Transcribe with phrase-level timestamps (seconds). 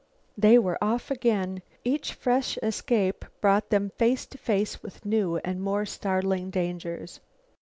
[0.35, 1.61] They were off again.
[1.83, 7.19] Each fresh escape brought them face to face with new and more startling dangers.